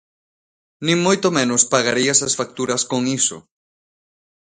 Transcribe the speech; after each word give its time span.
Nin 0.85 0.97
moito 1.05 1.27
menos 1.37 1.67
pagarías 1.73 2.19
as 2.27 2.33
facturas 2.39 2.81
con 2.91 3.01
iso. 3.19 3.37